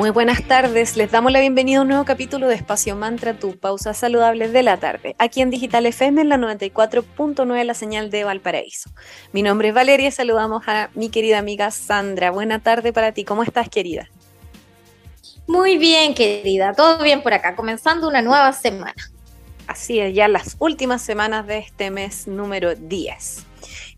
[0.00, 3.58] Muy buenas tardes, les damos la bienvenida a un nuevo capítulo de Espacio Mantra, tu
[3.58, 8.24] pausa saludable de la tarde, aquí en Digital FM en la 94.9, la señal de
[8.24, 8.88] Valparaíso.
[9.32, 12.30] Mi nombre es Valeria y saludamos a mi querida amiga Sandra.
[12.30, 14.08] Buena tarde para ti, ¿cómo estás querida?
[15.46, 18.94] Muy bien querida, todo bien por acá, comenzando una nueva semana.
[19.66, 23.44] Así es, ya las últimas semanas de este mes número 10.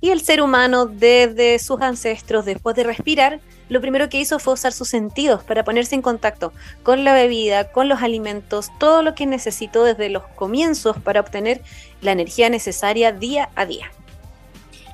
[0.00, 3.38] Y el ser humano desde sus ancestros, después de respirar,
[3.72, 7.72] lo primero que hizo fue usar sus sentidos para ponerse en contacto con la bebida,
[7.72, 11.62] con los alimentos, todo lo que necesitó desde los comienzos para obtener
[12.02, 13.90] la energía necesaria día a día.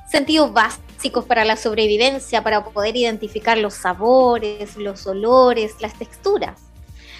[0.09, 6.61] Sentidos básicos para la sobrevivencia, para poder identificar los sabores, los olores, las texturas.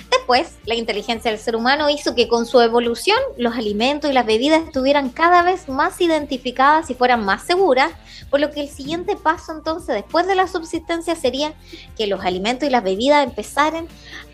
[0.09, 4.25] Después, la inteligencia del ser humano hizo que con su evolución los alimentos y las
[4.25, 7.91] bebidas estuvieran cada vez más identificadas y fueran más seguras,
[8.29, 11.53] por lo que el siguiente paso entonces después de la subsistencia sería
[11.97, 13.87] que los alimentos y las bebidas empezaran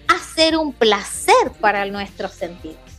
[0.08, 2.95] a ser un placer para nuestros sentidos.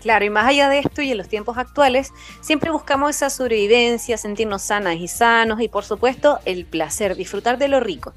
[0.00, 4.16] Claro, y más allá de esto y en los tiempos actuales, siempre buscamos esa sobrevivencia,
[4.16, 8.12] sentirnos sanas y sanos y por supuesto el placer, disfrutar de lo rico.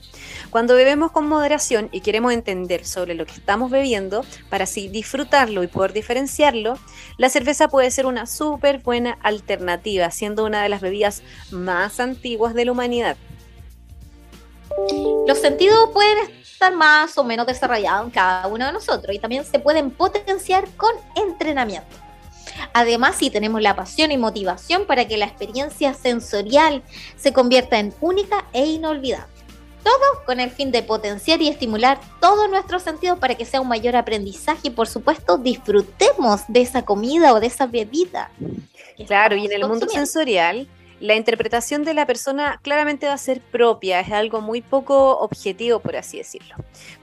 [0.52, 5.64] Cuando bebemos con moderación y queremos entender sobre lo que estamos bebiendo para así disfrutarlo
[5.64, 6.78] y poder diferenciarlo,
[7.18, 12.54] la cerveza puede ser una súper buena alternativa, siendo una de las bebidas más antiguas
[12.54, 13.18] de la humanidad.
[15.27, 19.45] Los sentidos pueden estar más o menos desarrollados en cada uno de nosotros y también
[19.45, 21.95] se pueden potenciar con entrenamiento.
[22.73, 26.83] Además, si tenemos la pasión y motivación para que la experiencia sensorial
[27.17, 29.31] se convierta en única e inolvidable.
[29.83, 33.67] Todo con el fin de potenciar y estimular todos nuestros sentidos para que sea un
[33.67, 38.29] mayor aprendizaje y por supuesto disfrutemos de esa comida o de esa bebida.
[39.07, 40.67] Claro, y en el mundo sensorial
[41.01, 45.79] la interpretación de la persona claramente va a ser propia, es algo muy poco objetivo,
[45.79, 46.56] por así decirlo,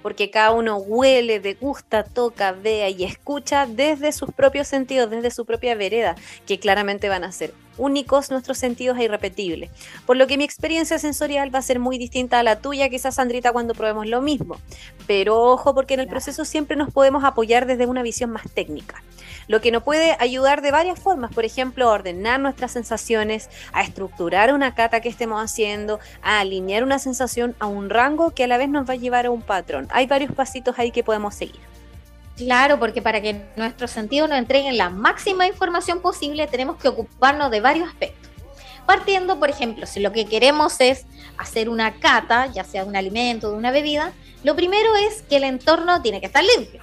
[0.03, 5.45] porque cada uno huele, degusta, toca, vea y escucha desde sus propios sentidos, desde su
[5.45, 6.15] propia vereda,
[6.47, 9.71] que claramente van a ser únicos nuestros sentidos e irrepetibles.
[10.07, 13.15] Por lo que mi experiencia sensorial va a ser muy distinta a la tuya, quizás
[13.15, 14.57] Sandrita, cuando probemos lo mismo.
[15.07, 19.03] Pero ojo, porque en el proceso siempre nos podemos apoyar desde una visión más técnica.
[19.47, 23.83] Lo que nos puede ayudar de varias formas, por ejemplo, a ordenar nuestras sensaciones, a
[23.83, 28.47] estructurar una cata que estemos haciendo, a alinear una sensación a un rango que a
[28.47, 29.89] la vez nos va a llevar a un patrón.
[29.91, 31.78] Hay varios pasitos ahí que podemos seguir.
[32.39, 37.51] Claro, porque para que nuestros sentidos nos entreguen la máxima información posible tenemos que ocuparnos
[37.51, 38.31] de varios aspectos.
[38.87, 41.05] Partiendo, por ejemplo, si lo que queremos es
[41.37, 44.13] hacer una cata, ya sea de un alimento o de una bebida,
[44.45, 46.81] lo primero es que el entorno tiene que estar limpio,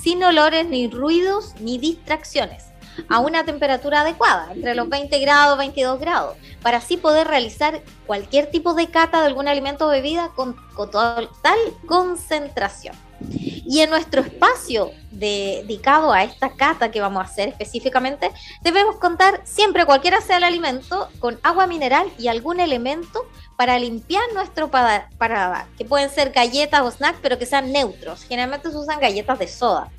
[0.00, 2.66] sin olores, ni ruidos, ni distracciones,
[3.08, 8.50] a una temperatura adecuada, entre los 20 grados, 22 grados, para así poder realizar cualquier
[8.50, 12.94] tipo de cata de algún alimento o bebida con, con total concentración.
[13.20, 18.30] Y en nuestro espacio dedicado a esta cata que vamos a hacer específicamente,
[18.62, 23.26] debemos contar siempre, cualquiera sea el alimento, con agua mineral y algún elemento
[23.56, 28.24] para limpiar nuestro paladar, que pueden ser galletas o snacks, pero que sean neutros.
[28.24, 29.90] Generalmente se usan galletas de soda,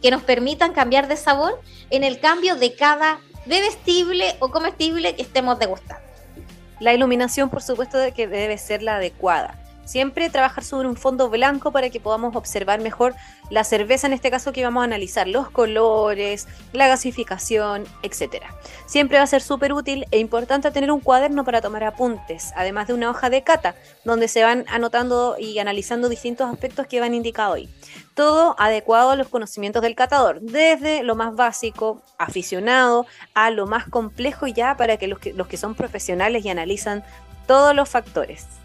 [0.00, 1.60] que nos permitan cambiar de sabor
[1.90, 6.04] en el cambio de cada bebestible o comestible que estemos degustando.
[6.78, 9.59] La iluminación, por supuesto, que debe ser la adecuada
[9.90, 13.16] Siempre trabajar sobre un fondo blanco para que podamos observar mejor
[13.50, 18.44] la cerveza, en este caso que vamos a analizar los colores, la gasificación, etc.
[18.86, 22.86] Siempre va a ser súper útil e importante tener un cuaderno para tomar apuntes, además
[22.86, 23.74] de una hoja de cata,
[24.04, 27.68] donde se van anotando y analizando distintos aspectos que van indicados hoy.
[28.14, 33.88] Todo adecuado a los conocimientos del catador, desde lo más básico, aficionado, a lo más
[33.88, 37.02] complejo ya para que los que, los que son profesionales y analizan
[37.48, 38.59] todos los factores.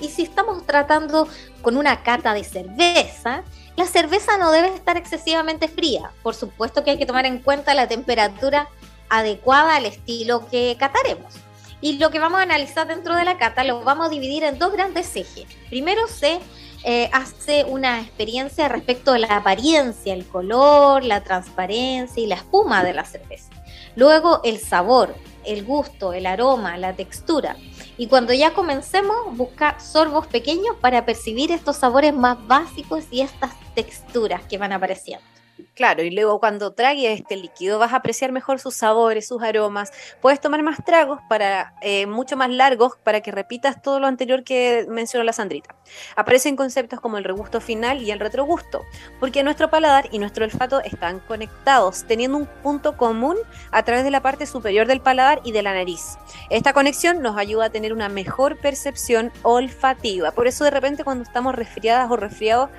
[0.00, 1.28] Y si estamos tratando
[1.62, 3.42] con una cata de cerveza,
[3.76, 6.10] la cerveza no debe estar excesivamente fría.
[6.22, 8.68] Por supuesto que hay que tomar en cuenta la temperatura
[9.08, 11.34] adecuada al estilo que cataremos.
[11.80, 14.58] Y lo que vamos a analizar dentro de la cata lo vamos a dividir en
[14.58, 15.46] dos grandes ejes.
[15.68, 16.40] Primero se
[16.84, 22.82] eh, hace una experiencia respecto de la apariencia, el color, la transparencia y la espuma
[22.82, 23.50] de la cerveza.
[23.94, 27.56] Luego el sabor, el gusto, el aroma, la textura.
[27.98, 33.52] Y cuando ya comencemos, buscar sorbos pequeños para percibir estos sabores más básicos y estas
[33.74, 35.35] texturas que van apareciendo.
[35.74, 39.92] Claro, y luego cuando tragues este líquido vas a apreciar mejor sus sabores, sus aromas.
[40.20, 44.44] Puedes tomar más tragos para eh, mucho más largos para que repitas todo lo anterior
[44.44, 45.74] que mencionó la Sandrita.
[46.14, 48.84] Aparecen conceptos como el regusto final y el retrogusto,
[49.20, 53.36] porque nuestro paladar y nuestro olfato están conectados, teniendo un punto común
[53.70, 56.18] a través de la parte superior del paladar y de la nariz.
[56.50, 60.32] Esta conexión nos ayuda a tener una mejor percepción olfativa.
[60.32, 62.70] Por eso de repente cuando estamos resfriadas o resfriados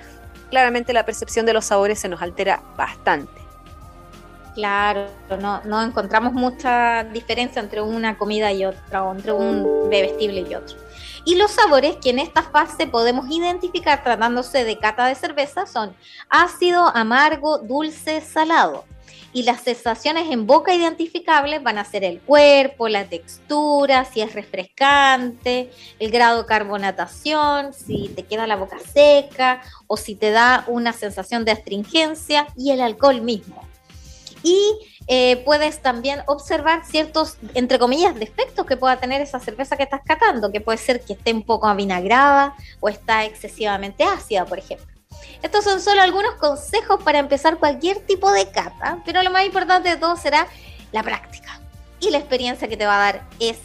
[0.50, 3.42] claramente la percepción de los sabores se nos altera bastante.
[4.56, 5.08] Claro,
[5.40, 10.76] no, encontramos mucha diferencia entre una comida y otra, o entre un bebestible y otro.
[11.26, 15.96] Y los sabores que en esta fase podemos identificar tratándose de cata de cerveza son
[16.30, 18.86] ácido, amargo, dulce, salado
[19.38, 24.34] y las sensaciones en boca identificables van a ser el cuerpo, la textura, si es
[24.34, 25.70] refrescante,
[26.00, 30.92] el grado de carbonatación, si te queda la boca seca o si te da una
[30.92, 33.62] sensación de astringencia y el alcohol mismo.
[34.42, 34.60] Y
[35.06, 40.02] eh, puedes también observar ciertos, entre comillas, defectos que pueda tener esa cerveza que estás
[40.04, 44.97] catando, que puede ser que esté un poco avinagrada o está excesivamente ácida, por ejemplo.
[45.42, 49.90] Estos son solo algunos consejos para empezar cualquier tipo de cata, pero lo más importante
[49.90, 50.48] de todo será
[50.92, 51.60] la práctica.
[52.00, 53.58] Y la experiencia que te va a dar es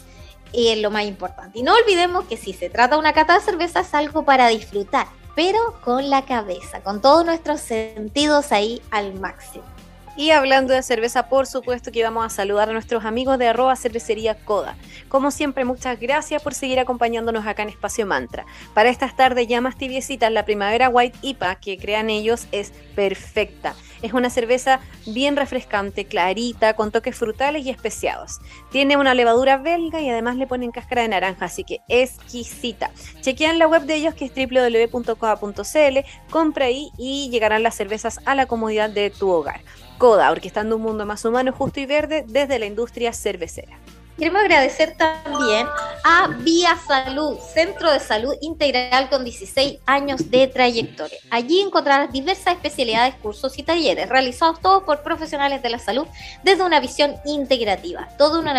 [0.53, 1.59] eh, lo más importante.
[1.59, 4.47] Y no olvidemos que si se trata de una cata de cerveza es algo para
[4.47, 9.72] disfrutar, pero con la cabeza, con todos nuestros sentidos ahí al máximo.
[10.15, 13.75] Y hablando de cerveza, por supuesto que vamos a saludar a nuestros amigos de arroba
[13.75, 14.75] cervecería Coda.
[15.09, 18.45] Como siempre, muchas gracias por seguir acompañándonos acá en Espacio Mantra.
[18.75, 23.73] Para estas tardes ya más tibiecitas, la primavera White IPA que crean ellos es perfecta.
[24.03, 28.39] Es una cerveza bien refrescante, clarita, con toques frutales y especiados.
[28.69, 32.91] Tiene una levadura belga y además le ponen cáscara de naranja, así que exquisita.
[33.21, 38.35] Chequean la web de ellos que es www.coda.cl, compra ahí y llegarán las cervezas a
[38.35, 39.61] la comodidad de tu hogar.
[39.97, 43.79] Coda, orquestando un mundo más humano, justo y verde desde la industria cervecera.
[44.17, 45.65] Queremos agradecer también
[46.03, 51.17] a Vía Salud, Centro de Salud Integral con 16 años de trayectoria.
[51.31, 56.05] Allí encontrarás diversas especialidades, cursos y talleres realizados todos por profesionales de la salud
[56.43, 58.07] desde una visión integrativa.
[58.19, 58.49] Todo un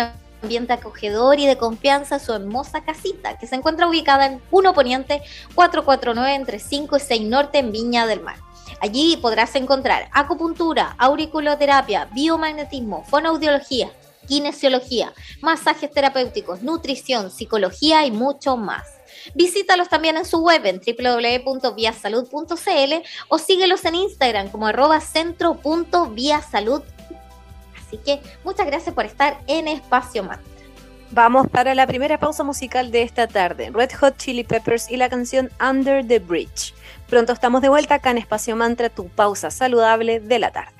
[0.41, 5.21] ambiente acogedor y de confianza su hermosa casita que se encuentra ubicada en 1 Poniente
[5.55, 8.35] 449 entre 5 y 6 Norte en Viña del Mar.
[8.81, 13.89] Allí podrás encontrar acupuntura, auriculoterapia, biomagnetismo, fonoaudiología,
[14.25, 18.83] kinesiología, masajes terapéuticos, nutrición, psicología y mucho más.
[19.33, 22.93] Visítalos también en su web en www.viasalud.cl
[23.29, 26.83] o síguelos en Instagram como arroba centro.viasalud.
[27.85, 30.51] Así que muchas gracias por estar en Espacio Mantra.
[31.11, 33.69] Vamos para la primera pausa musical de esta tarde.
[33.71, 36.73] Red Hot Chili Peppers y la canción Under the Bridge.
[37.07, 40.74] Pronto estamos de vuelta acá en Espacio Mantra, tu pausa saludable de la tarde.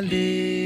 [0.00, 0.59] aller.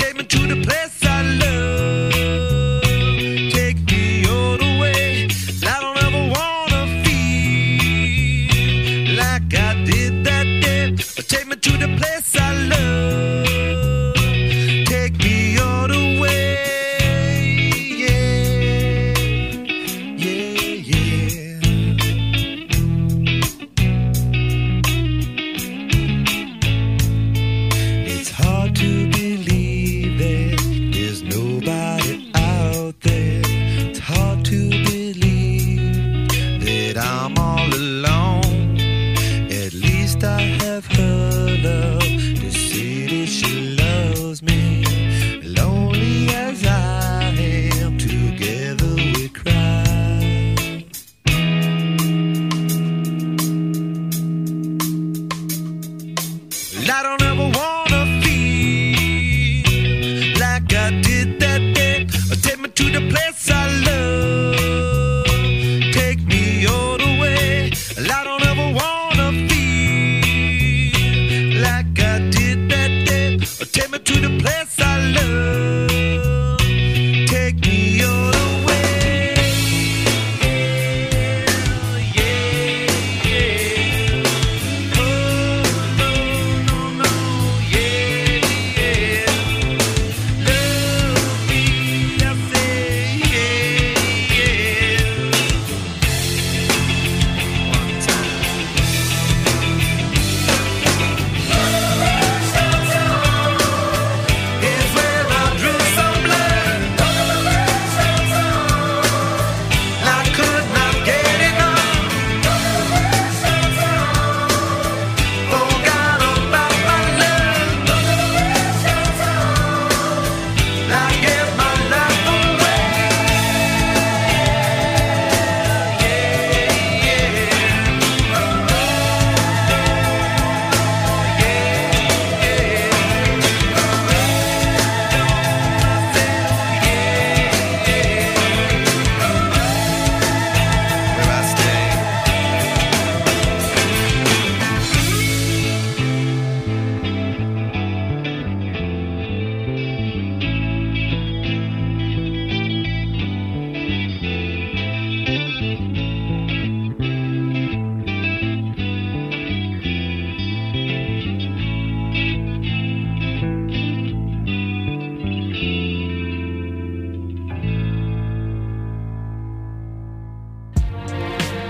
[0.00, 0.37] entertainment.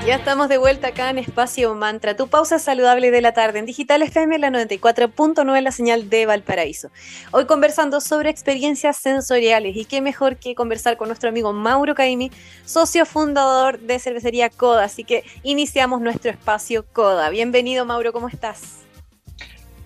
[0.09, 3.67] Ya estamos de vuelta acá en Espacio Mantra, tu pausa saludable de la tarde en
[3.67, 6.91] Digital FM, la 94.9, la señal de Valparaíso.
[7.31, 12.31] Hoy conversando sobre experiencias sensoriales y qué mejor que conversar con nuestro amigo Mauro Caimi,
[12.65, 14.85] socio fundador de cervecería Coda.
[14.85, 17.29] Así que iniciamos nuestro espacio Coda.
[17.29, 18.87] Bienvenido Mauro, ¿cómo estás?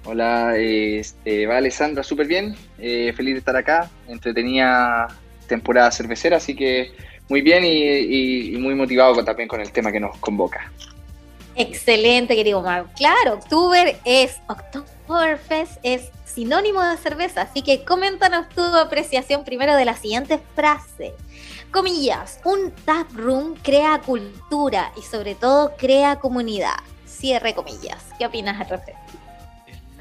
[0.05, 5.09] Hola, este, va Alessandra, súper bien, eh, feliz de estar acá, entretenía
[5.49, 6.93] temporada cervecera, así que
[7.29, 10.71] muy bien y, muy motivado también con el tema que nos convoca.
[11.55, 12.89] Excelente, querido Mauro.
[12.97, 19.85] Claro, octubre es Oktoberfest es sinónimo de cerveza, así que coméntanos tu apreciación primero de
[19.85, 21.13] la siguiente frase.
[21.71, 26.77] Comillas, un tap room crea cultura y sobre todo crea comunidad.
[27.07, 28.05] Cierre comillas.
[28.19, 29.02] ¿Qué opinas al respecto?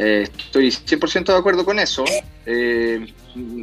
[0.03, 2.03] Eh, estoy 100% de acuerdo con eso.
[2.48, 3.05] Eh,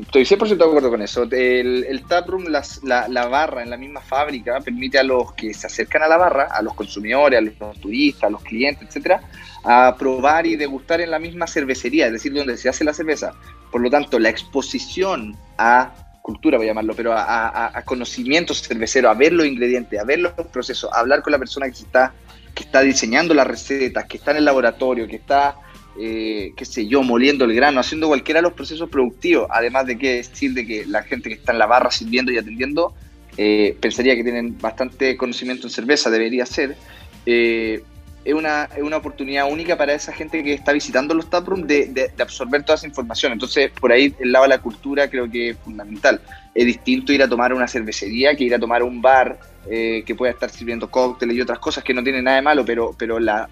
[0.02, 1.24] estoy 100% de acuerdo con eso.
[1.24, 6.04] El, el taproom, la, barra en la misma fábrica, permite a los que se acercan
[6.04, 9.20] a la barra, a los consumidores, a los turistas, a los clientes, etcétera,
[9.64, 13.34] a probar y degustar en la misma cervecería, es decir, donde se hace la cerveza.
[13.72, 15.92] Por lo tanto, la exposición a
[16.22, 20.20] cultura, voy a llamarlo, pero a, a, conocimiento cervecero, a ver los ingredientes, a ver
[20.20, 22.12] los procesos, a hablar con la persona que está,
[22.54, 25.56] que está diseñando las recetas, que está en el laboratorio, que está
[26.00, 29.98] eh, qué sé yo, moliendo el grano, haciendo cualquiera de los procesos productivos, además de
[29.98, 32.94] que decir de que la gente que está en la barra sirviendo y atendiendo,
[33.36, 36.76] eh, pensaría que tienen bastante conocimiento en cerveza, debería ser.
[37.26, 37.82] Eh,
[38.24, 42.12] es, una, es una oportunidad única para esa gente que está visitando los taprooms de,
[42.20, 43.32] absorber toda esa información.
[43.32, 46.20] Entonces, por ahí el lado de la cultura creo que es fundamental.
[46.54, 49.38] Es distinto ir a tomar una cervecería que ir a tomar un bar
[49.68, 52.94] que pueda estar sirviendo cócteles y otras cosas que no tienen nada de malo, pero,
[52.98, 53.50] pero la,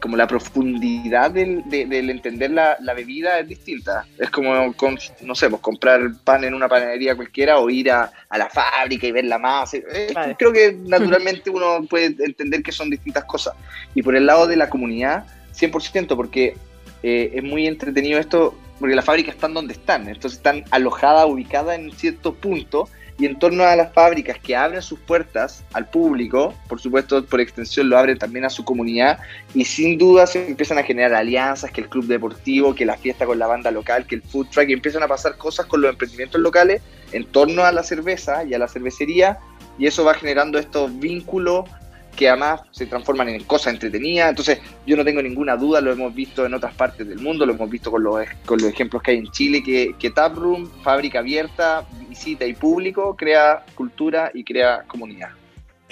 [0.00, 4.06] como la profundidad del, entender la, bebida es distinta.
[4.18, 8.10] Es como, con, no sé, pues comprar pan en una panadería cualquiera o ir a,
[8.30, 9.78] la fábrica y ver la masa.
[9.78, 13.54] Eh, creo que naturalmente uno puede entender que son distintas cosas.
[13.94, 15.24] Y por el lado de la comunidad,
[15.54, 16.56] 100%, porque
[17.02, 21.78] eh, es muy entretenido esto, porque las fábricas están donde están, entonces están alojadas, ubicadas
[21.78, 22.88] en cierto punto
[23.22, 27.40] y en torno a las fábricas que abren sus puertas al público, por supuesto por
[27.40, 29.20] extensión lo abren también a su comunidad
[29.54, 33.24] y sin duda se empiezan a generar alianzas, que el club deportivo, que la fiesta
[33.24, 35.92] con la banda local, que el food truck, y empiezan a pasar cosas con los
[35.92, 39.38] emprendimientos locales en torno a la cerveza y a la cervecería
[39.78, 41.70] y eso va generando estos vínculos
[42.16, 44.30] que además se transforman en cosas entretenidas.
[44.30, 47.54] Entonces, yo no tengo ninguna duda, lo hemos visto en otras partes del mundo, lo
[47.54, 51.20] hemos visto con los, con los ejemplos que hay en Chile, que, que Taproom, fábrica
[51.20, 55.30] abierta, visita y público, crea cultura y crea comunidad.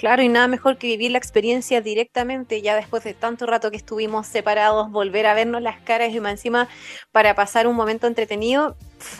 [0.01, 3.77] Claro, y nada mejor que vivir la experiencia directamente, ya después de tanto rato que
[3.77, 6.67] estuvimos separados, volver a vernos las caras y más encima
[7.11, 8.75] para pasar un momento entretenido,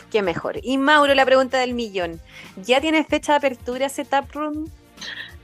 [0.09, 0.57] qué mejor.
[0.63, 2.19] Y Mauro, la pregunta del millón,
[2.65, 4.65] ¿ya tiene fecha de apertura ese Taproom?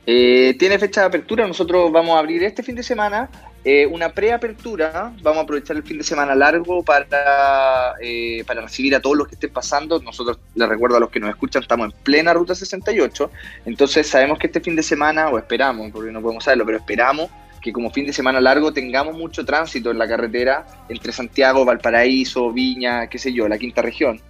[0.10, 3.30] Eh, tiene fecha de apertura, nosotros vamos a abrir este fin de semana
[3.66, 8.96] eh, una preapertura, vamos a aprovechar el fin de semana largo para, eh, para recibir
[8.96, 10.00] a todos los que estén pasando.
[10.00, 13.30] Nosotros les recuerdo a los que nos escuchan, estamos en plena ruta 68,
[13.66, 17.30] entonces sabemos que este fin de semana, o esperamos, porque no podemos saberlo, pero esperamos
[17.62, 22.54] que como fin de semana largo tengamos mucho tránsito en la carretera entre Santiago, Valparaíso,
[22.54, 24.22] Viña, qué sé yo, la quinta región.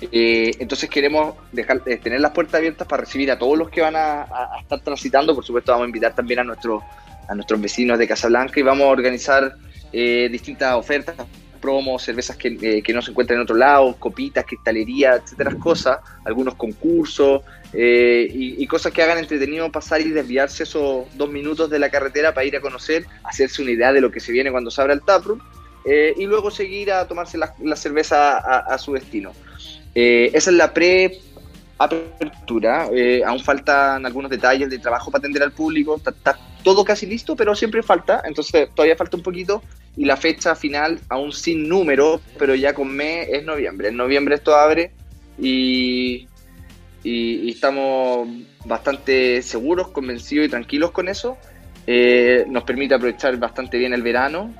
[0.00, 3.80] Eh, entonces queremos dejar, eh, tener las puertas abiertas para recibir a todos los que
[3.80, 4.26] van a,
[4.60, 5.34] estar transitando.
[5.34, 6.82] Por supuesto, vamos a invitar también a, nuestros
[7.28, 9.54] a nuestros vecinos de Casablanca y vamos a organizar
[9.92, 11.14] eh, distintas ofertas,
[11.60, 16.56] promos, cervezas que, que, no se encuentran en otro lado, copitas, cristalería, etcétera, cosas, algunos
[16.56, 17.40] concursos
[17.72, 22.44] y, cosas que hagan entretenido pasar y desviarse esos dos minutos de la carretera para
[22.44, 25.00] ir a conocer, hacerse una idea de lo que se viene cuando se abra el
[25.00, 25.40] taproom
[25.86, 29.32] y luego seguir a tomarse la, cerveza a su destino.
[29.94, 32.88] Eh, esa es la pre-apertura.
[32.92, 35.96] Eh, aún faltan algunos detalles de trabajo para atender al público.
[35.96, 38.20] Está, todo casi listo, pero siempre falta.
[38.24, 39.62] Entonces todavía falta un poquito.
[39.96, 43.88] Y la fecha final, aún sin número, pero ya con mes, es noviembre.
[43.88, 44.90] En noviembre esto abre
[45.38, 46.26] y,
[47.04, 48.28] y, estamos
[48.64, 51.36] bastante seguros, convencidos y tranquilos con eso.
[51.86, 54.52] Eh, nos permite aprovechar bastante bien el verano.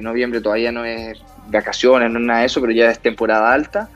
[0.00, 3.88] noviembre todavía no es vacaciones, no es nada de eso, pero ya es temporada alta.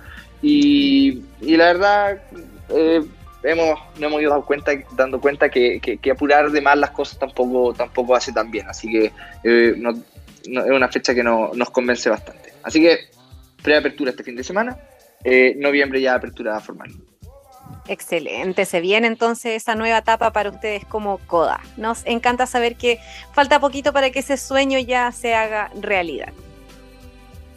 [0.43, 2.23] Y, la verdad,
[2.71, 3.05] eh,
[3.43, 7.75] hemos, nos hemos ido dando cuenta, dando cuenta que, apurar de más las cosas tampoco,
[7.75, 8.69] tampoco hace tan bien.
[8.69, 9.13] Así que
[9.45, 12.53] eh, es una fecha que nos convence bastante.
[12.63, 12.99] Así que
[13.63, 14.79] preapertura este fin de semana,
[15.25, 16.93] eh, noviembre ya apertura formal.
[17.87, 21.61] Excelente, se viene entonces esa nueva etapa para ustedes como CODA.
[21.77, 22.99] Nos encanta saber que
[23.33, 26.33] falta poquito para que ese sueño ya se haga realidad.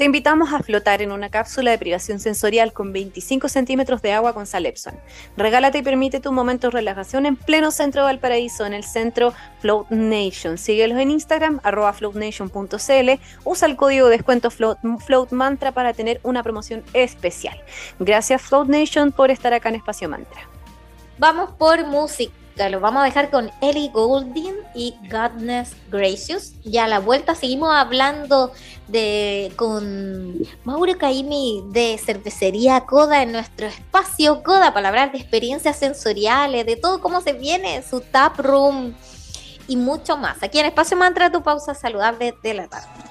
[0.00, 4.32] Te invitamos a flotar en una cápsula de privación sensorial con 25 centímetros de agua
[4.32, 4.94] con sal Epson.
[5.36, 9.34] Regálate y permite tu momento de relajación en pleno centro de Valparaíso, en el centro
[9.60, 10.56] Float Nation.
[10.56, 13.10] Síguelos en Instagram, arroba floatnation.cl.
[13.44, 17.62] Usa el código de descuento float, float, Mantra para tener una promoción especial.
[17.98, 20.48] Gracias Float Nation por estar acá en Espacio Mantra.
[21.18, 22.39] Vamos por música
[22.70, 26.52] lo vamos a dejar con Ellie Goulding y Godness Gracious.
[26.62, 28.52] Ya a la vuelta seguimos hablando
[28.88, 35.78] de con Mauro Caimi de Cervecería Coda en nuestro espacio Coda para hablar de experiencias
[35.78, 38.94] sensoriales, de todo cómo se viene su tap room
[39.66, 40.42] y mucho más.
[40.42, 43.09] Aquí en Espacio Mantra, tu pausa saludable de la tarde.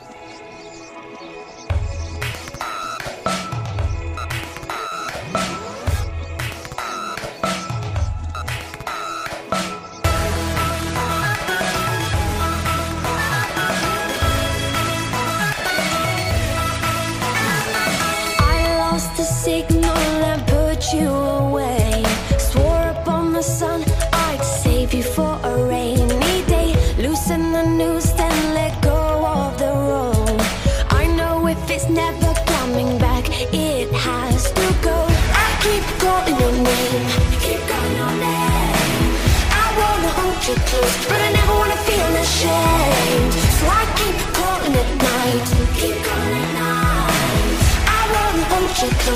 [49.09, 49.15] I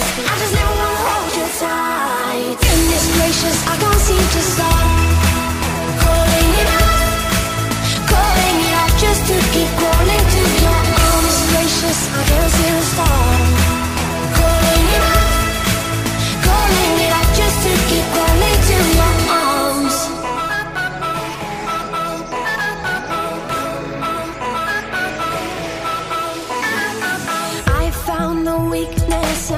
[3.14, 4.86] gracious, I can't seem to stop
[6.02, 6.70] calling it
[8.10, 9.70] calling it just to keep
[10.34, 10.42] to
[10.74, 11.36] arms.
[11.54, 13.38] Gracious, I can't seem to stop
[14.38, 15.06] calling it
[16.42, 18.08] calling it just to keep
[18.70, 18.78] to
[19.30, 19.98] arms.
[27.68, 29.53] I found the weakness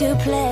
[0.00, 0.49] to play.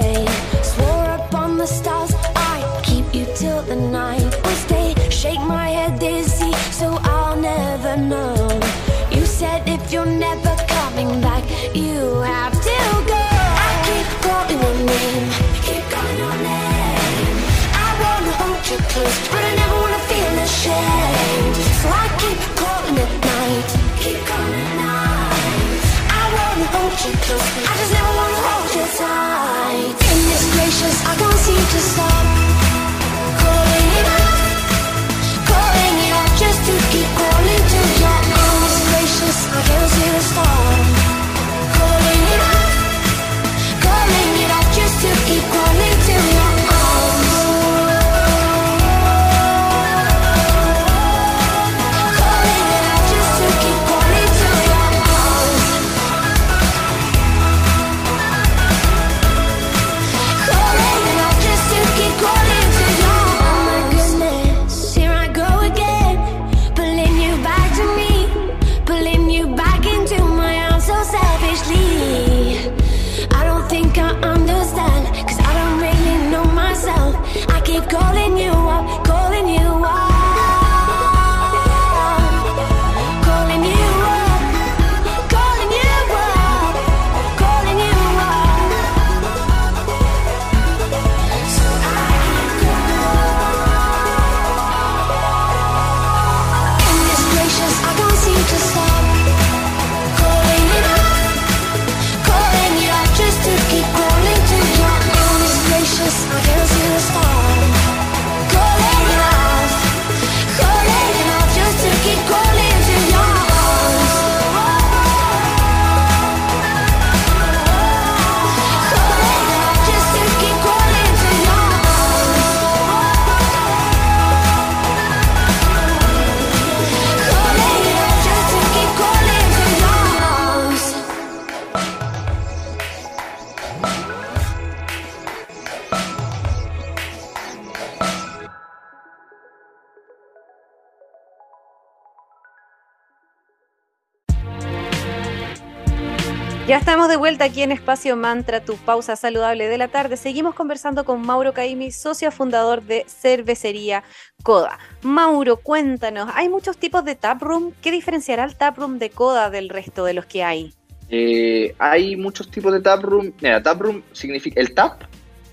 [147.08, 150.18] De vuelta aquí en Espacio Mantra, tu pausa saludable de la tarde.
[150.18, 154.04] Seguimos conversando con Mauro Caimi, socio fundador de Cervecería
[154.42, 154.78] Coda.
[155.02, 157.72] Mauro, cuéntanos, ¿hay muchos tipos de taproom?
[157.80, 160.74] ¿Qué diferenciará el taproom de Coda del resto de los que hay?
[161.08, 163.32] Eh, hay muchos tipos de taproom.
[163.40, 164.60] Mira, taproom significa.
[164.60, 165.04] El tap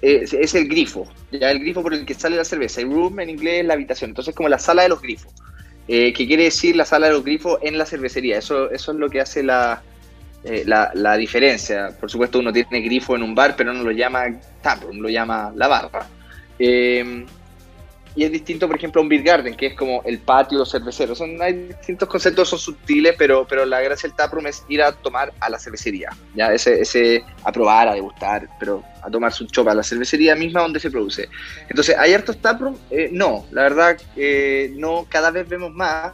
[0.02, 2.82] es, el grifo, ya el grifo por el que sale la cerveza.
[2.82, 4.12] El room en inglés es la habitación.
[4.12, 5.34] Entonces, como la sala de los grifos.
[5.88, 8.40] Eh, ¿Qué quiere decir la sala de los grifos en la cervecería?
[8.40, 9.84] Eso es lo que hace la,
[10.48, 11.90] eh, la, diferencia.
[12.00, 14.26] Por supuesto, uno tiene grifo en un bar, pero no lo llama
[14.62, 16.06] taproom, lo llama la barra.
[16.60, 17.26] Eh,
[18.16, 21.16] y es distinto, por ejemplo, a un beer garden, que es como el patio cervecero.
[21.16, 24.92] Son, hay distintos conceptos, son sutiles, pero, pero la gracia del taproom es ir a
[24.92, 26.12] tomar a la cervecería.
[26.36, 26.54] ¿ya?
[26.54, 30.62] Ese, ese, a probar, a degustar, pero a tomarse un chopa a la cervecería misma
[30.62, 31.28] donde se produce.
[31.68, 32.78] Entonces, ¿hay hartos taproom?
[32.92, 33.98] Eh, no, la verdad,
[34.76, 36.14] no, cada vez vemos más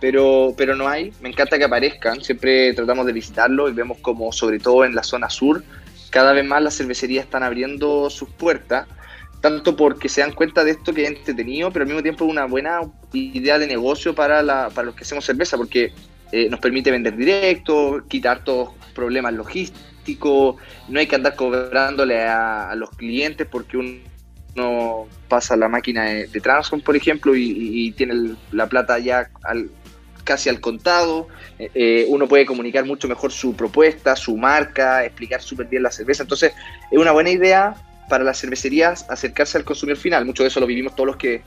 [0.00, 1.12] pero, pero no hay.
[1.20, 5.02] Me encanta que aparezcan, siempre tratamos de visitarlo y vemos como, sobre todo en la
[5.02, 5.62] zona sur,
[6.10, 8.86] cada vez más las cervecerías están abriendo sus puertas,
[9.40, 12.30] tanto porque se dan cuenta de esto que es entretenido, pero al mismo tiempo es
[12.30, 12.80] una buena
[13.12, 15.92] idea de negocio para, la, para los que hacemos cerveza, porque
[16.32, 20.56] eh, nos permite vender directo, quitar todos problemas logísticos,
[20.88, 26.42] no hay que andar cobrándole a, los clientes porque uno pasa la máquina de, de
[26.84, 29.70] por ejemplo, y, tiene la plata ya al,
[30.28, 31.26] casi al contado,
[31.58, 36.22] eh, uno puede comunicar mucho mejor su propuesta, su marca, explicar súper bien la cerveza,
[36.22, 36.52] entonces
[36.90, 37.74] es una buena idea
[38.10, 41.40] para las cervecerías acercarse al consumidor final, mucho de eso lo vivimos todos los que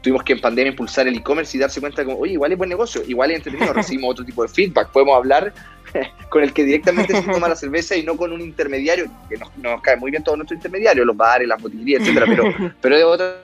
[0.00, 2.70] tuvimos que en pandemia impulsar el e-commerce y darse cuenta como, oye, igual es buen
[2.70, 5.52] negocio, igual es entretenido, recibimos otro tipo de feedback, podemos hablar
[6.30, 9.80] con el que directamente se toma la cerveza y no con un intermediario, que nos,
[9.82, 12.44] cae muy bien todo nuestro intermediario, los bares, las botillerías, etcétera, pero,
[12.80, 13.42] pero es otra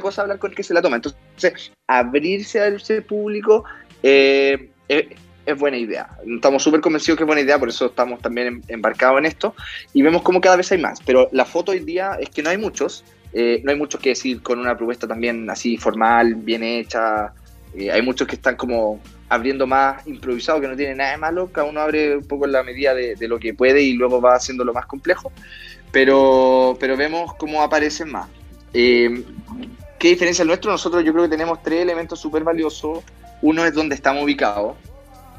[0.00, 0.96] cosa hablar con el que se la toma.
[0.96, 3.64] Entonces, abrirse a ese público
[4.02, 6.08] eh, es, buena idea.
[6.26, 9.54] Estamos súper convencidos que es buena idea, por eso estamos también embarcados en esto
[9.92, 11.00] y vemos como cada vez hay más.
[11.04, 14.10] Pero la foto hoy día es que no hay muchos, eh, no hay muchos que
[14.10, 17.32] decir con una propuesta también así formal, bien hecha.
[17.74, 21.50] Eh, hay muchos que están como abriendo más improvisado, que no tiene nada de malo.
[21.52, 24.36] Cada uno abre un poco en la medida de, lo que puede y luego va
[24.36, 25.32] haciendo lo más complejo.
[25.90, 28.28] Pero, pero vemos cómo aparecen más.
[30.00, 30.70] ¿Qué diferencia el nuestro?
[30.70, 33.04] Nosotros yo creo que tenemos tres elementos súper valiosos
[33.42, 34.76] uno es donde estamos ubicados.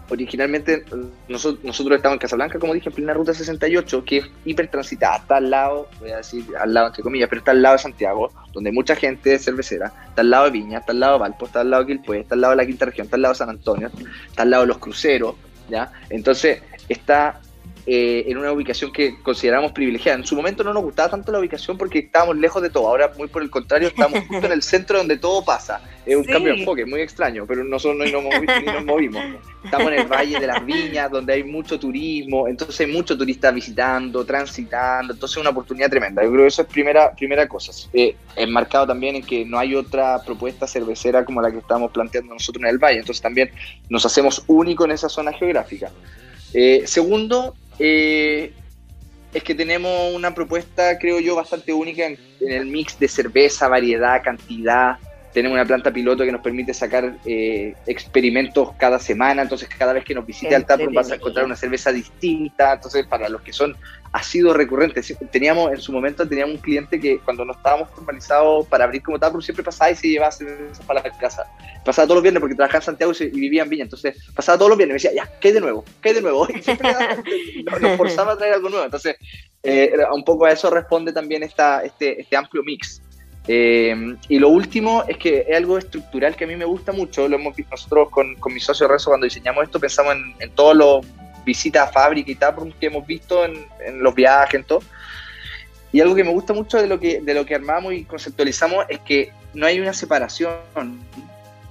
[0.10, 0.84] Originalmente
[1.30, 5.38] nosotros, estamos en Casablanca, como dije, en plena ruta 68, que es hiper transitada, está
[5.38, 8.30] al lado, voy a decir al lado entre comillas, pero está al lado de Santiago,
[8.52, 11.46] donde mucha gente es cervecera, está al lado de Viña, está al lado de Valpo,
[11.46, 13.34] está al lado de Quilpué, está al lado de la quinta región, está al lado
[13.34, 13.90] de San Antonio,
[14.28, 15.36] está al lado de los cruceros,
[15.70, 15.94] ¿ya?
[16.10, 17.40] Entonces está
[17.86, 20.20] eh, en una ubicación que consideramos privilegiada.
[20.20, 22.88] En su momento no nos gustaba tanto la ubicación porque estábamos lejos de todo.
[22.88, 25.82] Ahora, muy por el contrario, estamos justo en el centro donde todo pasa.
[26.06, 29.24] Es un cambio de enfoque, muy extraño, pero nosotros no nos, movimos.
[29.64, 33.54] Estamos en el Valle de las Viñas, donde hay mucho turismo, entonces hay muchos turistas
[33.54, 36.24] visitando, transitando, entonces es una oportunidad tremenda.
[36.24, 37.72] Yo creo que eso es primera, primera cosa.
[37.94, 42.34] Eh, enmarcado también en que no hay otra propuesta cervecera como la que estamos planteando
[42.34, 43.52] nosotros en el Valle, entonces también
[43.90, 45.92] nos hacemos único en esa zona geográfica.
[46.54, 48.54] Eh, segundo, eh,
[49.34, 54.22] es que tenemos una propuesta, creo yo, bastante única en, el mix de cerveza, variedad,
[54.22, 54.98] cantidad.
[55.34, 60.04] Tenemos una planta piloto que nos permite sacar eh, experimentos cada semana, entonces cada vez
[60.04, 62.74] que nos visite taproom vas a encontrar una cerveza distinta.
[62.74, 63.76] Entonces, para los que son
[64.14, 65.02] ha sido recurrente.
[65.32, 69.18] Teníamos, en su momento, teníamos un cliente que cuando no estábamos formalizados para abrir como
[69.18, 71.46] taproom siempre pasaba y se llevaba cerveza para la casa.
[71.86, 73.84] Pasaba todos los viernes porque trabajaba en Santiago y, vivía en Viña.
[73.84, 75.86] Entonces, pasaba todos los viernes y me decía, ya, ¿qué hay de nuevo?
[76.02, 76.48] ¿Qué hay de nuevo?
[76.56, 76.92] Y siempre
[77.80, 78.84] nos, forzaba a traer algo nuevo.
[78.84, 79.16] Entonces,
[79.64, 83.02] eh, un poco a eso responde también esta, este, este amplio mix.
[83.48, 83.96] Eh,
[84.28, 87.30] y lo último es que es algo estructural que a mí me gusta mucho.
[87.30, 90.52] Lo hemos visto nosotros con, con mi socio Rezo cuando diseñamos esto, pensamos en, en
[90.52, 91.06] todos los
[91.46, 93.68] visitas a fábrica y tal que hemos visto en,
[94.02, 94.82] los viajes, en todo.
[95.92, 98.86] Y algo que me gusta mucho de lo que, de lo que armamos y conceptualizamos
[98.88, 100.56] es que no hay una separación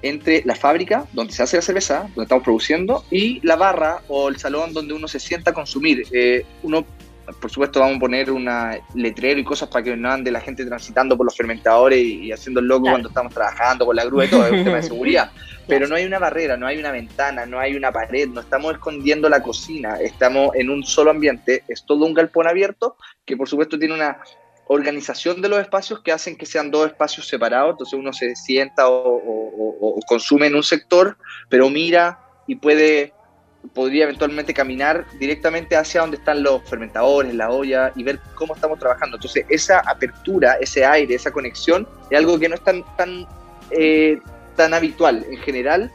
[0.03, 4.29] entre la fábrica, donde se hace la cerveza, donde estamos produciendo, y la barra o
[4.29, 6.07] el salón donde uno se sienta a consumir.
[6.13, 6.85] Eh, uno,
[7.41, 8.49] por supuesto, vamos a poner un
[8.95, 12.61] letrero y cosas para que no ande la gente transitando por los fermentadores y, haciendo
[12.61, 15.31] el logo cuando estamos trabajando con la grúa y todo, es un tema de seguridad.
[15.71, 18.73] pero no hay una barrera, no hay una ventana, no hay una pared, no estamos
[18.75, 23.49] escondiendo la cocina, estamos en un solo ambiente, es todo un galpón abierto que por
[23.49, 24.19] supuesto tiene una
[24.67, 28.89] organización de los espacios que hacen que sean dos espacios separados, entonces uno se sienta
[28.89, 31.17] o, consume en un sector,
[31.49, 33.13] pero mira y puede
[33.73, 38.79] podría eventualmente caminar directamente hacia donde están los fermentadores, la olla y ver cómo estamos
[38.79, 39.19] trabajando.
[39.19, 43.27] Entonces, esa apertura, ese aire, esa conexión es algo que no es tan, tan
[43.71, 44.19] eh,
[44.61, 45.25] tan habitual.
[45.31, 45.91] En general,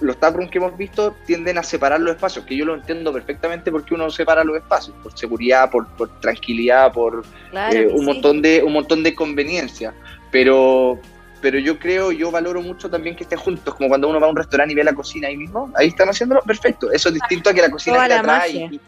[0.00, 3.72] los taprooms que hemos visto tienden a separar los espacios, que yo lo entiendo perfectamente
[3.72, 5.86] porque uno separa los espacios, por seguridad, por,
[6.20, 7.24] tranquilidad, por
[7.72, 9.94] eh, un, montón de, un montón de conveniencia.
[10.30, 11.00] Pero,
[11.40, 14.30] pero yo creo, yo valoro mucho también que estén juntos, como cuando uno va a
[14.30, 16.92] un restaurante y ve la cocina ahí mismo, ahí están haciéndolo, perfecto.
[16.92, 18.78] Eso es distinto a que la cocina esté atrás y,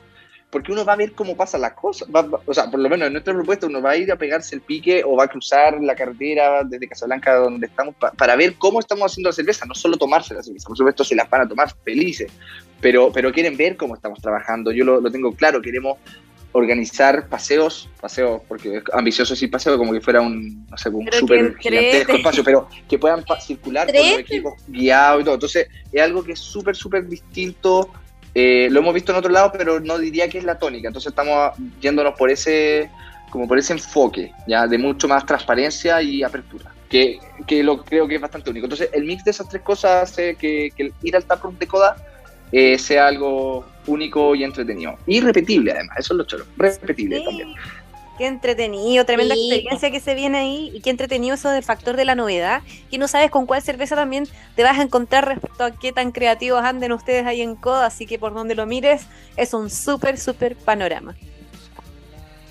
[0.55, 2.09] porque uno va a ver cómo pasan las cosas.
[2.47, 4.61] o sea, por lo menos en nuestra propuesta uno va a ir a pegarse el
[4.61, 9.11] pique o va a cruzar la carretera desde Casablanca donde estamos para ver cómo estamos
[9.11, 10.69] haciendo la cerveza, no solo tomarse la cerveza.
[10.69, 12.31] Por supuesto, se las van a tomar felices,
[12.81, 14.71] pero, pero quieren ver cómo estamos trabajando.
[14.71, 15.99] Yo lo, tengo claro, queremos
[16.53, 21.11] organizar paseos, paseos, porque es ambicioso decir paseo, como que fuera un, no sé, un
[21.11, 25.35] súper gigantesco espacio, pero que puedan circular con los equipos guiados y todo.
[25.35, 27.91] Entonces, es algo que es súper, súper distinto
[28.35, 30.89] eh, lo hemos visto en otro lado, pero no diría que es la tónica.
[30.89, 32.91] Entonces estamos yéndonos por ese,
[33.31, 38.09] como por ese enfoque, ya de mucho más transparencia y apertura, que, que lo creo
[38.09, 38.67] que es bastante único.
[38.67, 41.97] Entonces el mix de esas tres cosas hace que, que ir al taproom de Coda
[42.51, 44.97] eh, sea algo único y entretenido.
[45.07, 47.55] Y repetible además, eso es lo chulo, repetible también.
[48.17, 52.05] Qué entretenido, tremenda experiencia que se viene ahí y qué entretenido eso del factor de
[52.05, 55.73] la novedad, que no sabes con cuál cerveza también te vas a encontrar respecto a
[55.73, 59.53] qué tan creativos anden ustedes ahí en Coda, así que por donde lo mires es
[59.53, 61.17] un súper, súper panorama.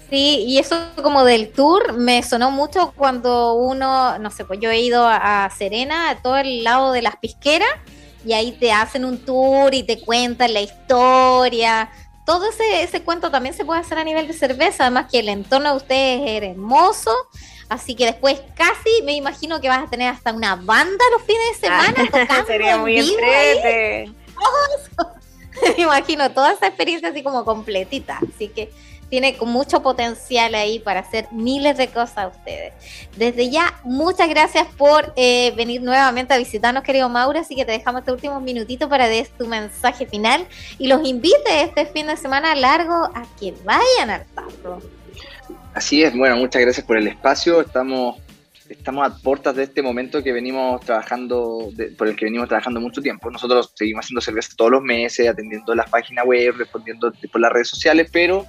[0.09, 4.69] Sí, y eso como del tour me sonó mucho cuando uno, no sé, pues yo
[4.69, 7.69] he ido a Serena, a todo el lado de las pisqueras,
[8.25, 11.89] y ahí te hacen un tour y te cuentan la historia,
[12.25, 15.29] todo ese, ese cuento también se puede hacer a nivel de cerveza, además que el
[15.29, 17.11] entorno de ustedes es hermoso,
[17.69, 21.61] así que después casi me imagino que vas a tener hasta una banda los fines
[21.61, 24.11] de semana ah, tocando Sería muy entrete.
[25.77, 28.71] me imagino toda esa experiencia así como completita, así que
[29.13, 32.73] tiene mucho potencial ahí para hacer miles de cosas a ustedes.
[33.15, 37.73] Desde ya, muchas gracias por eh, venir nuevamente a visitarnos, querido Mauro, así que te
[37.73, 40.47] dejamos este último minutito para des tu mensaje final
[40.79, 44.81] y los invite este fin de semana largo a que vayan al tarro.
[45.75, 48.15] Así es, bueno, muchas gracias por el espacio, estamos
[48.67, 52.99] estamos a puertas de este momento que venimos trabajando, por el que venimos trabajando mucho
[53.01, 53.29] tiempo.
[53.29, 57.67] Nosotros seguimos haciendo cerveza todos los meses, atendiendo las páginas web, respondiendo por las redes
[57.67, 58.47] sociales, pero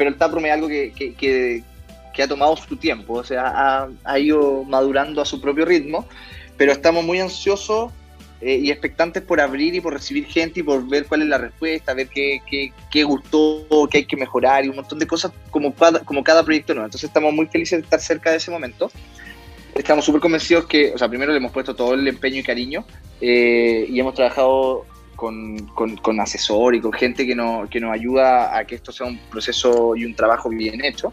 [0.00, 1.62] pero el taproom es algo que,
[2.22, 6.08] ha tomado su tiempo, o sea, ha, ido madurando a su propio ritmo,
[6.56, 7.92] pero estamos muy ansiosos
[8.40, 11.36] eh, y expectantes por abrir y por recibir gente y por ver cuál es la
[11.36, 12.40] respuesta, ver qué,
[12.90, 16.42] qué, gustó, qué hay que mejorar y un montón de cosas como cada, como cada
[16.42, 16.86] proyecto nuevo.
[16.86, 18.90] Entonces estamos muy felices de estar cerca de ese momento.
[19.74, 22.86] Estamos súper convencidos que, o sea, primero le hemos puesto todo el empeño y cariño
[23.20, 24.86] eh, y hemos trabajado
[25.20, 25.66] con,
[26.00, 29.18] con, asesor y con gente que, no, que nos ayuda a que esto sea un
[29.30, 31.12] proceso y un trabajo bien hecho.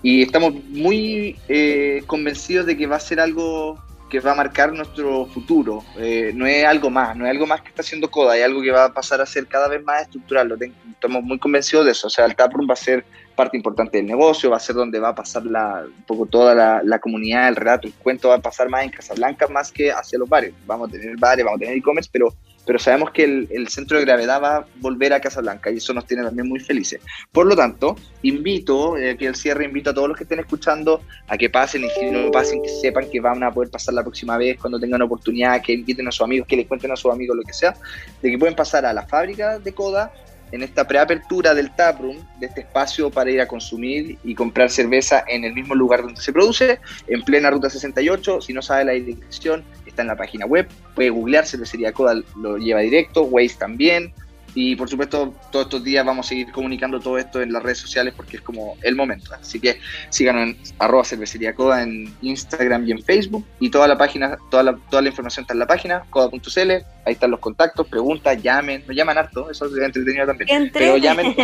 [0.00, 4.72] Y estamos muy eh, convencidos de que va a ser algo que va a marcar
[4.72, 5.82] nuestro futuro.
[5.98, 8.62] Eh, no es algo más, no es algo más que está haciendo Coda, es algo
[8.62, 10.56] que va a pasar a ser cada vez más estructural.
[10.92, 12.06] Estamos muy convencidos de eso.
[12.06, 15.00] O sea, el Taproom va a ser parte importante del negocio, va a ser donde
[15.00, 18.36] va a pasar la, un poco toda la, la, comunidad, el relato, el cuento va
[18.36, 20.52] a pasar más en Casablanca más que hacia los bares.
[20.64, 22.32] Vamos a tener bares, vamos a tener e-commerce, pero
[22.64, 26.06] pero sabemos que el, centro de gravedad va a volver a Casablanca y eso nos
[26.06, 27.00] tiene también muy felices.
[27.32, 31.02] Por lo tanto, invito, eh, que el cierre invito a todos los que estén escuchando
[31.28, 34.58] a que pasen no pasen, que sepan que van a poder pasar la próxima vez
[34.60, 37.42] cuando tengan oportunidad, que inviten a sus amigos, que les cuenten a sus amigos lo
[37.42, 37.74] que sea,
[38.20, 40.12] de que pueden pasar a la fábrica de Coda
[40.52, 45.24] en esta preapertura del taproom, de este espacio para ir a consumir y comprar cerveza
[45.26, 48.42] en el mismo lugar donde se produce, en plena ruta 68.
[48.42, 52.58] Si no sabe la dirección, está en la página web, puede googlear, Cervecería Coda lo
[52.58, 54.12] lleva directo, Waze también,
[54.54, 57.78] y por supuesto todos estos días vamos a seguir comunicando todo esto en las redes
[57.78, 59.32] sociales porque es como el momento.
[59.34, 59.78] Así que
[60.10, 63.46] síganos en arroba cervecería coda en Instagram y en Facebook.
[63.60, 66.84] Y toda la página, toda la, toda la información está en la página, coda.cl, ahí
[67.06, 70.70] están los contactos, preguntas, llamen, nos llaman harto, eso es entretenido también.
[70.72, 71.34] Pero llamen,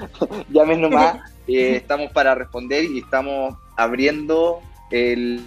[0.50, 1.16] llamen nomás,
[1.46, 5.42] eh, estamos para responder y estamos abriendo el,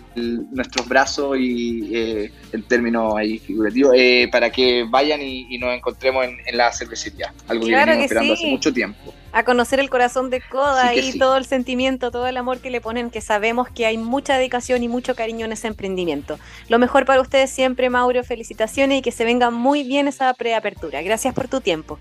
[0.51, 6.25] nuestros brazos y eh, el término ahí figurativo eh, para que vayan y, nos encontremos
[6.25, 10.41] en, la cervecería algo que venimos esperando hace mucho tiempo a conocer el corazón de
[10.41, 13.97] Coda y todo el sentimiento, todo el amor que le ponen, que sabemos que hay
[13.97, 16.37] mucha dedicación y mucho cariño en ese emprendimiento.
[16.67, 21.01] Lo mejor para ustedes siempre, Mauro, felicitaciones y que se venga muy bien esa preapertura.
[21.01, 21.97] Gracias por tu tiempo.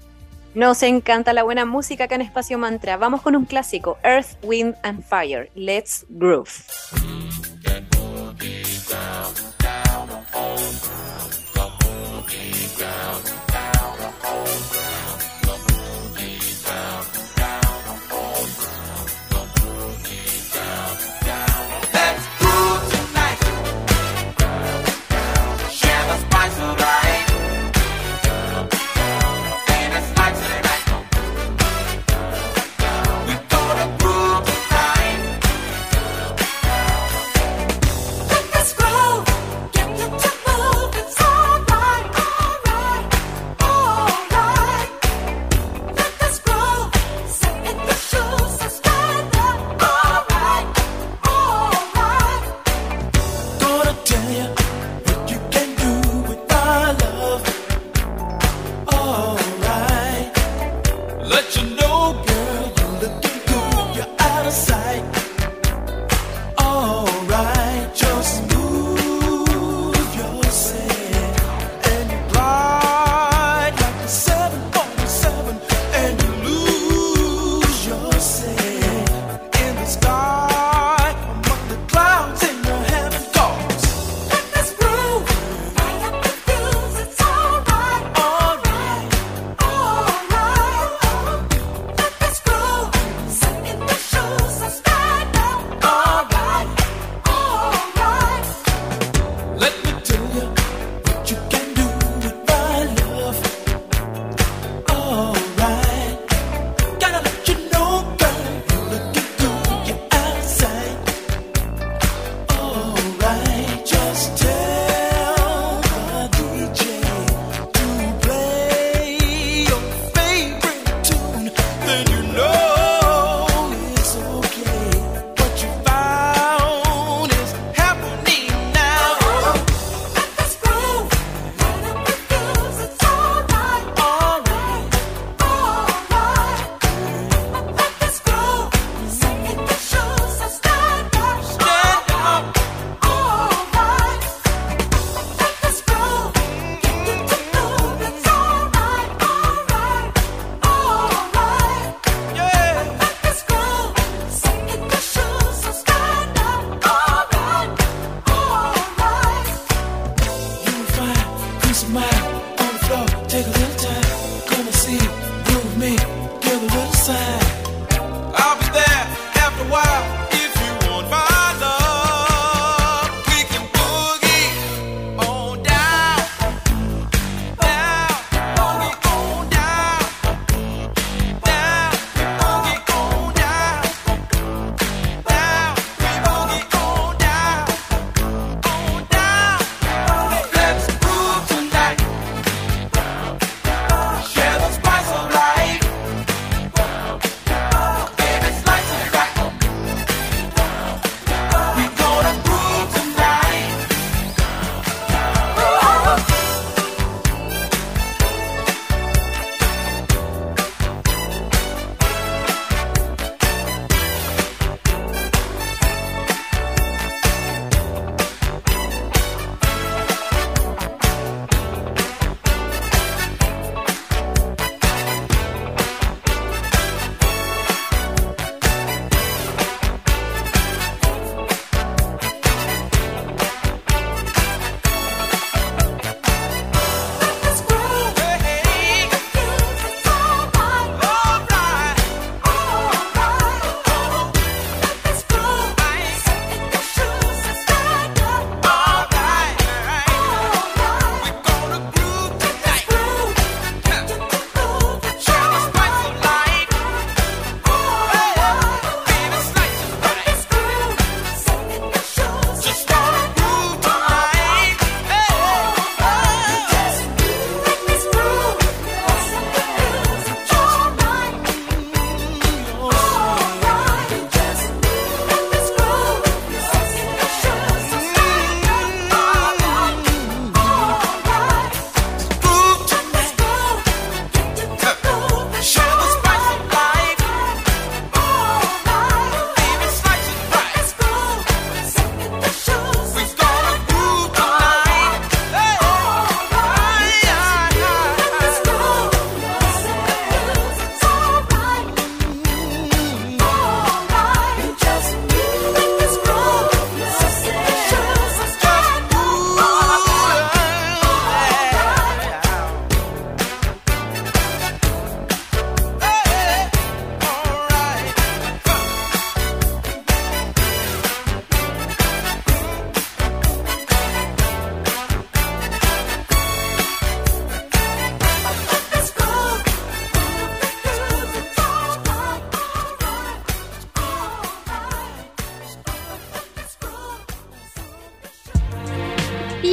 [0.54, 2.96] Nos encanta la buena música acá en Espacio Mantra.
[2.96, 5.48] Vamos con un clásico, Earth, Wind and Fire.
[5.54, 6.50] Let's Groove.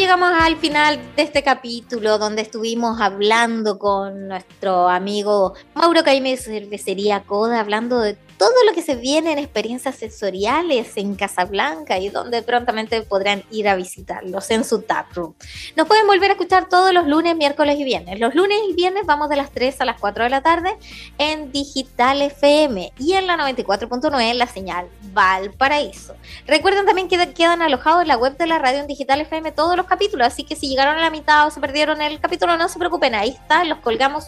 [0.08, 6.38] Llegamos al final de este capítulo donde estuvimos hablando con nuestro amigo Mauro Caime de
[6.38, 12.10] Cervecería Coda, hablando de todo lo que se viene en experiencias sensoriales en Casablanca y
[12.10, 15.34] donde prontamente podrán ir a visitarlos en su taproom.
[15.76, 18.20] Nos pueden volver a escuchar todos los lunes, miércoles y viernes.
[18.20, 20.78] Los lunes y viernes vamos de las 3 a las 4 de la tarde
[21.18, 26.16] en Digital FM y en la 94.9 la señal Valparaíso.
[26.46, 29.76] Recuerden también que quedan alojados en la web de la radio en Digital FM todos
[29.76, 32.70] los capítulos, así que si llegaron a la mitad o se perdieron el capítulo, no
[32.70, 34.26] se preocupen, ahí está, los colgamos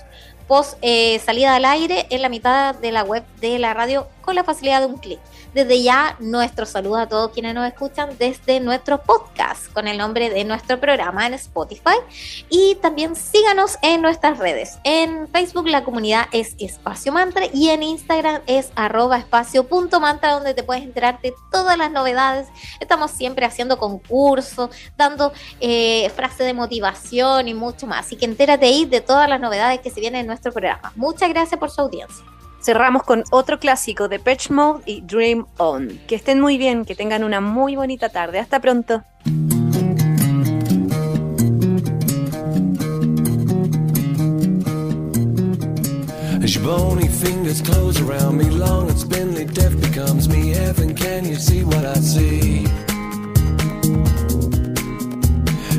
[0.49, 4.35] post eh, salida al aire en la mitad de la web de la radio con
[4.35, 5.19] la facilidad de un clic.
[5.55, 10.29] Desde ya, nuestro saludo a todos quienes nos escuchan desde nuestro podcast con el nombre
[10.29, 11.95] de nuestro programa en Spotify.
[12.47, 14.77] Y también síganos en nuestras redes.
[14.83, 20.61] En Facebook la comunidad es Espacio Mantra y en Instagram es arroba espacio.mantra donde te
[20.61, 22.49] puedes enterar de todas las novedades.
[22.79, 28.05] Estamos siempre haciendo concursos, dando eh, frases de motivación y mucho más.
[28.05, 30.93] Así que entérate ahí de todas las novedades que se vienen en nuestro programa.
[30.95, 32.23] Muchas gracias por su audiencia.
[32.61, 35.99] Cerramos con otro clásico de Patch Mode y Dream On.
[36.07, 38.39] Que estén muy bien, que tengan una muy bonita tarde.
[38.39, 39.03] Hasta pronto.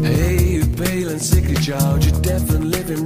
[0.03, 1.55] Hey, you pale and sickly
[2.51, 3.05] and living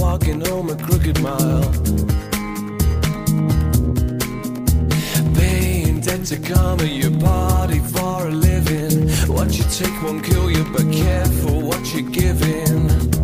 [0.00, 2.13] walking home a crooked mile.
[6.26, 9.08] To karma, your body for a living.
[9.28, 13.23] What you take won't kill you, but careful what you're giving.